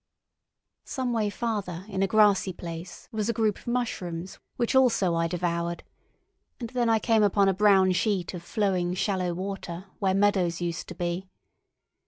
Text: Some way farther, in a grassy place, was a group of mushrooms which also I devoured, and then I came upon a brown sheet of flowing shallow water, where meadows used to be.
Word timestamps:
Some 0.85 1.13
way 1.13 1.29
farther, 1.29 1.85
in 1.87 2.01
a 2.01 2.07
grassy 2.07 2.53
place, 2.53 3.07
was 3.11 3.29
a 3.29 3.33
group 3.33 3.59
of 3.59 3.67
mushrooms 3.67 4.39
which 4.55 4.73
also 4.73 5.13
I 5.13 5.27
devoured, 5.27 5.83
and 6.59 6.71
then 6.71 6.89
I 6.89 6.97
came 6.97 7.21
upon 7.21 7.47
a 7.47 7.53
brown 7.53 7.91
sheet 7.91 8.33
of 8.33 8.41
flowing 8.41 8.95
shallow 8.95 9.35
water, 9.35 9.85
where 9.99 10.15
meadows 10.15 10.59
used 10.59 10.87
to 10.87 10.95
be. 10.95 11.29